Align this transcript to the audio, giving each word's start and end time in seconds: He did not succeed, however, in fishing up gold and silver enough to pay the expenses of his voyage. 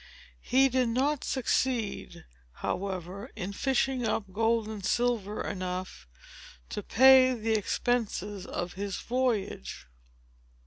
He 0.41 0.67
did 0.67 0.89
not 0.89 1.23
succeed, 1.23 2.25
however, 2.53 3.29
in 3.35 3.53
fishing 3.53 4.03
up 4.03 4.33
gold 4.33 4.67
and 4.67 4.83
silver 4.83 5.43
enough 5.45 6.07
to 6.69 6.81
pay 6.81 7.35
the 7.35 7.53
expenses 7.53 8.47
of 8.47 8.73
his 8.73 8.97
voyage. 8.97 9.85